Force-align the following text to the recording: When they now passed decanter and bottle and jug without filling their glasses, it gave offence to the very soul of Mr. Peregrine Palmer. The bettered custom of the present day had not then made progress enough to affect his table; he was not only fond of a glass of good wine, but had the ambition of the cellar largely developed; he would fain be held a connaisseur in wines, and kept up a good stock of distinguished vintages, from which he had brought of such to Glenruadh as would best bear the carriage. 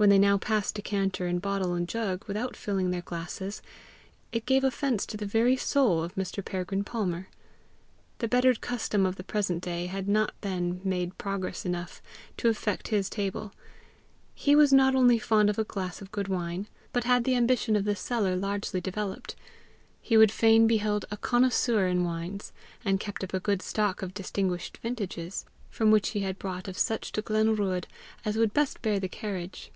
When 0.00 0.08
they 0.08 0.18
now 0.18 0.38
passed 0.38 0.76
decanter 0.76 1.26
and 1.26 1.42
bottle 1.42 1.74
and 1.74 1.86
jug 1.86 2.24
without 2.26 2.56
filling 2.56 2.90
their 2.90 3.02
glasses, 3.02 3.60
it 4.32 4.46
gave 4.46 4.64
offence 4.64 5.04
to 5.04 5.18
the 5.18 5.26
very 5.26 5.56
soul 5.58 6.02
of 6.02 6.14
Mr. 6.14 6.42
Peregrine 6.42 6.84
Palmer. 6.84 7.28
The 8.20 8.26
bettered 8.26 8.62
custom 8.62 9.04
of 9.04 9.16
the 9.16 9.22
present 9.22 9.62
day 9.62 9.88
had 9.88 10.08
not 10.08 10.32
then 10.40 10.80
made 10.84 11.18
progress 11.18 11.66
enough 11.66 12.00
to 12.38 12.48
affect 12.48 12.88
his 12.88 13.10
table; 13.10 13.52
he 14.34 14.56
was 14.56 14.72
not 14.72 14.94
only 14.94 15.18
fond 15.18 15.50
of 15.50 15.58
a 15.58 15.64
glass 15.64 16.00
of 16.00 16.10
good 16.10 16.28
wine, 16.28 16.66
but 16.94 17.04
had 17.04 17.24
the 17.24 17.34
ambition 17.36 17.76
of 17.76 17.84
the 17.84 17.94
cellar 17.94 18.36
largely 18.36 18.80
developed; 18.80 19.36
he 20.00 20.16
would 20.16 20.32
fain 20.32 20.66
be 20.66 20.78
held 20.78 21.04
a 21.10 21.18
connaisseur 21.18 21.86
in 21.86 22.04
wines, 22.04 22.54
and 22.86 23.00
kept 23.00 23.22
up 23.22 23.34
a 23.34 23.38
good 23.38 23.60
stock 23.60 24.00
of 24.00 24.14
distinguished 24.14 24.78
vintages, 24.78 25.44
from 25.68 25.90
which 25.90 26.08
he 26.12 26.20
had 26.20 26.38
brought 26.38 26.68
of 26.68 26.78
such 26.78 27.12
to 27.12 27.20
Glenruadh 27.20 27.84
as 28.24 28.38
would 28.38 28.54
best 28.54 28.80
bear 28.80 28.98
the 28.98 29.06
carriage. 29.06 29.70